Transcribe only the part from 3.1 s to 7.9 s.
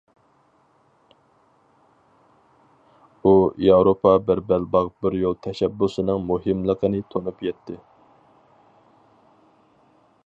ئۇ ياۋروپا بىر بەلباغ بىر يول تەشەببۇسىنىڭ مۇھىملىقىنى تونۇپ يەتتى.